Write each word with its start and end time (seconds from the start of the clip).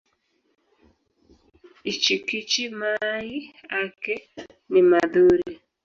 Ichikichi 1.89 2.63
mai 2.79 3.31
ake 3.79 4.15
nimadhuri. 4.71 5.51